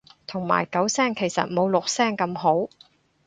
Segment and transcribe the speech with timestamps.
[0.25, 2.67] 同埋九聲其實冇六聲咁好